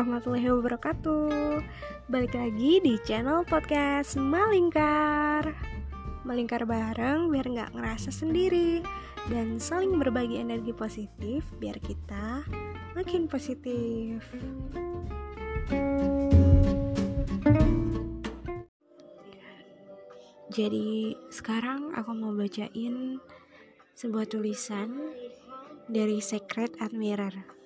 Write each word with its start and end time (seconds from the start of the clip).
warahmatullahi 0.00 0.48
wabarakatuh. 0.48 1.60
Balik 2.08 2.32
lagi 2.32 2.80
di 2.80 2.96
channel 3.04 3.44
podcast 3.44 4.16
Malingkar. 4.16 5.52
Melingkar 6.24 6.64
bareng 6.64 7.28
biar 7.28 7.44
nggak 7.44 7.72
ngerasa 7.76 8.08
sendiri 8.08 8.80
Dan 9.28 9.60
saling 9.60 10.00
berbagi 10.00 10.40
energi 10.40 10.72
positif 10.72 11.44
biar 11.60 11.76
kita 11.84 12.48
makin 12.96 13.28
positif. 13.28 14.24
Jadi 20.48 21.12
sekarang 21.28 21.92
aku 21.92 22.10
mau 22.16 22.32
bacain 22.32 23.20
sebuah 23.92 24.24
tulisan 24.32 25.12
dari 25.92 26.24
Secret 26.24 26.80
Admirer 26.80 27.59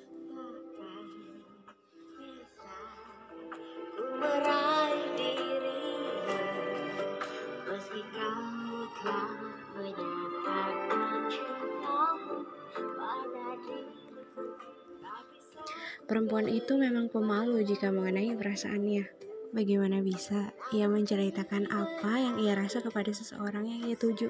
Perempuan 16.04 16.44
itu 16.52 16.76
memang 16.76 17.08
pemalu 17.08 17.64
jika 17.64 17.88
mengenai 17.88 18.36
perasaannya. 18.36 19.08
Bagaimana 19.54 20.02
bisa 20.04 20.52
ia 20.74 20.84
menceritakan 20.90 21.70
apa 21.70 22.12
yang 22.18 22.36
ia 22.42 22.52
rasa 22.58 22.84
kepada 22.84 23.08
seseorang 23.14 23.64
yang 23.64 23.80
ia 23.88 23.96
tuju? 23.96 24.28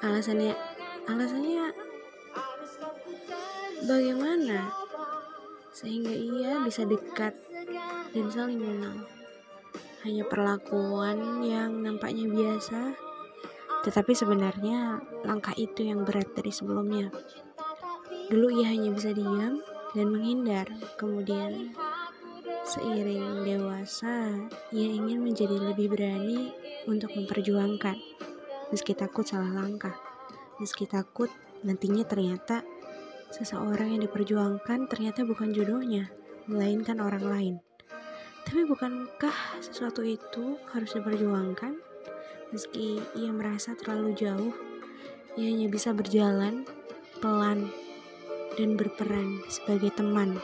Alasannya, 0.00 0.54
alasannya 1.10 1.74
bagaimana 3.84 4.70
sehingga 5.74 6.10
ia 6.10 6.62
bisa 6.64 6.82
dekat 6.88 7.36
dan 8.14 8.26
saling 8.32 8.58
mengenal. 8.58 9.04
Hanya 10.06 10.24
perlakuan 10.26 11.42
yang 11.42 11.82
nampaknya 11.82 12.30
biasa, 12.30 12.94
tetapi 13.84 14.14
sebenarnya 14.14 15.02
langkah 15.26 15.54
itu 15.58 15.84
yang 15.86 16.06
berat 16.06 16.30
dari 16.34 16.50
sebelumnya. 16.54 17.10
Dulu 18.30 18.50
ia 18.54 18.70
hanya 18.70 18.94
bisa 18.94 19.10
diam 19.14 19.58
dan 19.92 20.12
menghindar. 20.12 20.68
Kemudian, 21.00 21.72
seiring 22.68 23.44
dewasa, 23.48 24.36
ia 24.74 24.88
ingin 24.92 25.24
menjadi 25.24 25.56
lebih 25.72 25.92
berani 25.92 26.52
untuk 26.84 27.12
memperjuangkan, 27.16 27.96
meski 28.72 28.92
takut 28.92 29.24
salah 29.24 29.64
langkah, 29.64 29.96
meski 30.60 30.84
takut 30.84 31.32
nantinya 31.64 32.04
ternyata 32.04 32.62
seseorang 33.32 33.96
yang 33.96 34.02
diperjuangkan 34.04 34.88
ternyata 34.88 35.24
bukan 35.24 35.52
jodohnya, 35.52 36.12
melainkan 36.48 37.00
orang 37.00 37.24
lain. 37.24 37.54
Tapi 38.48 38.64
bukankah 38.64 39.60
sesuatu 39.60 40.00
itu 40.00 40.56
harus 40.72 40.96
diperjuangkan? 40.96 41.76
Meski 42.48 42.96
ia 43.12 43.28
merasa 43.28 43.76
terlalu 43.76 44.16
jauh, 44.16 44.56
ia 45.36 45.52
hanya 45.52 45.68
bisa 45.68 45.92
berjalan 45.92 46.64
pelan 47.20 47.68
dan 48.56 48.78
berperan 48.78 49.44
sebagai 49.50 49.92
teman. 49.92 50.38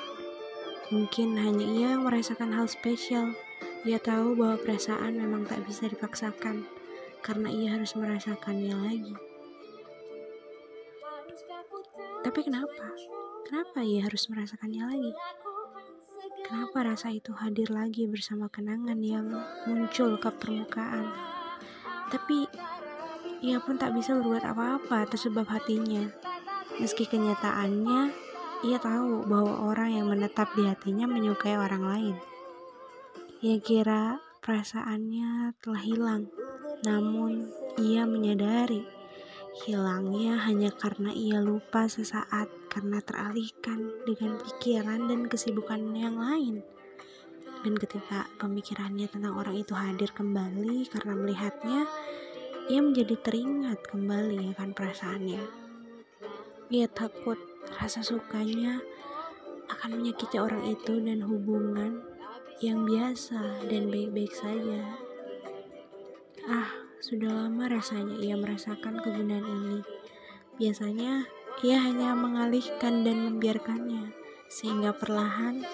Mungkin 0.92 1.40
hanya 1.40 1.64
ia 1.64 1.86
yang 1.96 2.04
merasakan 2.04 2.52
hal 2.52 2.68
spesial. 2.68 3.32
Ia 3.88 3.96
tahu 3.96 4.36
bahwa 4.36 4.60
perasaan 4.60 5.16
memang 5.16 5.48
tak 5.48 5.64
bisa 5.64 5.88
dipaksakan 5.88 6.68
karena 7.24 7.48
ia 7.48 7.72
harus 7.72 7.96
merasakannya 7.96 8.76
lagi. 8.76 9.14
Tapi 12.24 12.40
kenapa? 12.44 12.92
Kenapa 13.48 13.80
ia 13.80 14.04
harus 14.04 14.28
merasakannya 14.28 14.82
lagi? 14.88 15.12
Kenapa 16.44 16.84
rasa 16.84 17.08
itu 17.08 17.32
hadir 17.32 17.72
lagi 17.72 18.04
bersama 18.04 18.52
kenangan 18.52 19.00
yang 19.00 19.32
muncul 19.64 20.20
ke 20.20 20.28
permukaan? 20.28 21.08
Tapi 22.12 22.44
ia 23.44 23.60
pun 23.60 23.76
tak 23.80 23.96
bisa 23.96 24.16
berbuat 24.16 24.44
apa-apa 24.44 25.08
atas 25.08 25.24
sebab 25.28 25.48
hatinya. 25.48 26.08
Meski 26.82 27.06
kenyataannya, 27.06 28.10
ia 28.64 28.78
tahu 28.82 29.28
bahwa 29.28 29.70
orang 29.70 29.94
yang 29.94 30.06
menetap 30.10 30.50
di 30.58 30.66
hatinya 30.66 31.06
menyukai 31.06 31.54
orang 31.54 31.84
lain. 31.86 32.16
Ia 33.44 33.60
kira 33.60 34.18
perasaannya 34.42 35.54
telah 35.62 35.82
hilang, 35.84 36.22
namun 36.82 37.46
ia 37.78 38.08
menyadari 38.08 38.82
hilangnya 39.62 40.34
hanya 40.50 40.74
karena 40.74 41.14
ia 41.14 41.38
lupa 41.38 41.86
sesaat 41.86 42.50
karena 42.66 42.98
teralihkan 42.98 44.02
dengan 44.02 44.34
pikiran 44.42 45.06
dan 45.06 45.30
kesibukan 45.30 45.78
yang 45.94 46.18
lain. 46.18 46.66
Dan 47.62 47.78
ketika 47.78 48.26
pemikirannya 48.42 49.06
tentang 49.06 49.38
orang 49.38 49.54
itu 49.56 49.72
hadir 49.72 50.10
kembali 50.10 50.90
karena 50.90 51.12
melihatnya, 51.14 51.86
ia 52.66 52.80
menjadi 52.82 53.14
teringat 53.22 53.78
kembali 53.88 54.52
akan 54.58 54.74
perasaannya. 54.74 55.63
Ia 56.72 56.88
takut 56.88 57.36
rasa 57.76 58.00
sukanya 58.00 58.80
akan 59.68 60.00
menyakiti 60.00 60.40
orang 60.40 60.64
itu 60.64 60.96
dan 61.00 61.20
hubungan 61.24 62.00
yang 62.64 62.88
biasa 62.88 63.68
dan 63.68 63.92
baik-baik 63.92 64.32
saja. 64.32 64.80
Ah, 66.48 66.72
sudah 67.00 67.28
lama 67.28 67.68
rasanya 67.68 68.16
ia 68.20 68.36
merasakan 68.36 69.00
kegunaan 69.00 69.44
ini. 69.44 69.78
Biasanya 70.56 71.28
ia 71.60 71.76
hanya 71.80 72.16
mengalihkan 72.16 73.04
dan 73.04 73.28
membiarkannya, 73.28 74.12
sehingga 74.48 74.96
perlahan 74.96 75.64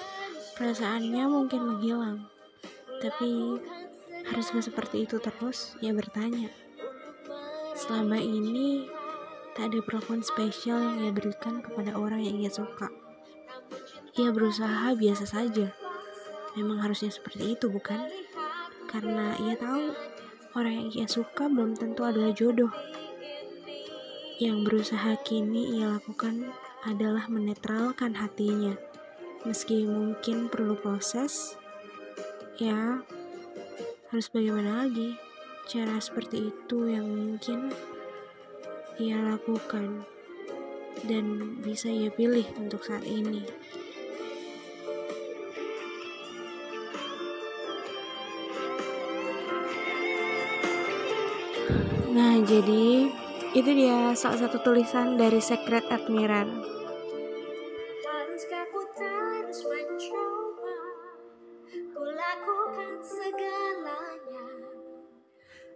perasaannya 0.58 1.24
mungkin 1.30 1.60
menghilang. 1.70 2.18
Tapi 2.98 3.58
harus 4.26 4.46
gak 4.52 4.66
seperti 4.66 5.06
itu 5.06 5.22
terus? 5.22 5.78
Ia 5.80 5.94
bertanya. 5.94 6.50
Selama 7.78 8.20
ini 8.20 8.84
Tak 9.58 9.64
ada 9.70 9.78
perlakuan 9.82 10.22
spesial 10.22 10.78
yang 10.78 10.96
ia 11.04 11.12
berikan 11.12 11.60
kepada 11.60 11.98
orang 11.98 12.22
yang 12.22 12.38
ia 12.38 12.50
suka. 12.50 12.88
Ia 14.18 14.30
berusaha 14.30 14.94
biasa 14.94 15.24
saja. 15.26 15.70
Memang 16.58 16.82
harusnya 16.82 17.14
seperti 17.14 17.54
itu, 17.54 17.70
bukan? 17.70 18.10
Karena 18.90 19.38
ia 19.38 19.54
tahu 19.54 19.94
orang 20.58 20.74
yang 20.86 20.90
ia 20.90 21.06
suka 21.06 21.46
belum 21.46 21.78
tentu 21.78 22.02
adalah 22.02 22.34
jodoh. 22.34 22.70
Yang 24.40 24.58
berusaha 24.66 25.20
kini 25.22 25.78
ia 25.78 26.00
lakukan 26.00 26.50
adalah 26.88 27.28
menetralkan 27.28 28.16
hatinya. 28.16 28.72
Meski 29.44 29.84
mungkin 29.84 30.48
perlu 30.52 30.76
proses, 30.76 31.56
ya 32.60 33.00
harus 34.10 34.26
bagaimana 34.32 34.84
lagi? 34.84 35.16
Cara 35.70 35.96
seperti 36.02 36.50
itu 36.50 36.88
yang 36.90 37.06
mungkin 37.06 37.70
ia 39.00 39.16
lakukan 39.16 40.04
dan 41.08 41.56
bisa 41.64 41.88
ia 41.88 42.12
pilih 42.12 42.44
untuk 42.60 42.84
saat 42.84 43.00
ini. 43.08 43.48
Nah, 52.12 52.44
jadi 52.44 53.08
itu 53.56 53.70
dia 53.72 54.12
salah 54.12 54.44
satu 54.44 54.60
tulisan 54.60 55.16
dari 55.16 55.40
Secret 55.40 55.88
segalanya 63.00 64.59